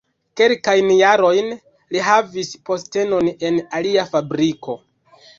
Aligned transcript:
Kelkajn 0.39 0.87
jarojn 0.99 1.51
li 1.95 2.01
havis 2.07 2.49
postenon 2.69 3.29
en 3.51 3.59
alia 3.81 4.07
fabriko. 4.15 4.75